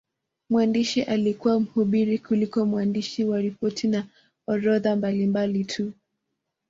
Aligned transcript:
Mwandishi 0.49 1.03
alikuwa 1.03 1.59
mhubiri 1.59 2.19
kuliko 2.19 2.65
mwandishi 2.65 3.23
wa 3.25 3.41
ripoti 3.41 3.87
na 3.87 4.07
orodha 4.47 4.95
mbalimbali 4.95 5.65
tu. 5.65 5.93